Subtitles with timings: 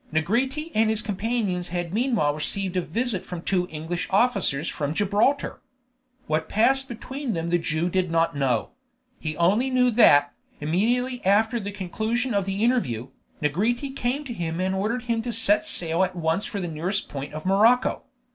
[0.11, 5.61] Negrete and his companions had meanwhile received a visit from two English officers from Gibraltar.
[6.25, 8.71] What passed between them the Jew did not know;
[9.19, 13.09] he only knew that, immediately after the conclusion of the interview,
[13.43, 17.07] Negrete came to him and ordered him to set sail at once for the nearest
[17.07, 18.07] point of Morocco.